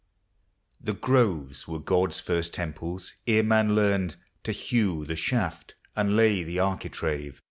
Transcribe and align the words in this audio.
The 0.81 0.95
groves 0.95 1.67
were 1.67 1.77
God's 1.77 2.19
first 2.19 2.55
temples. 2.55 3.13
Ere 3.27 3.43
man 3.43 3.75
learned 3.75 4.15
To 4.45 4.51
hew 4.51 5.05
the 5.05 5.15
shaft, 5.15 5.75
and 5.95 6.15
lay 6.15 6.41
the 6.41 6.57
architrave. 6.59 7.39